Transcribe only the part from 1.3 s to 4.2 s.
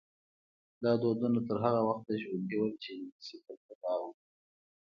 تر هغه وخته ژوندي وو چې انګلیسي کلتور راغی.